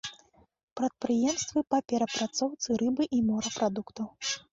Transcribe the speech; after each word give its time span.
Прадпрыемствы 0.79 1.61
па 1.73 1.79
перапрацоўцы 1.93 2.69
рыбы 2.83 3.03
і 3.19 3.21
морапрадуктаў. 3.27 4.07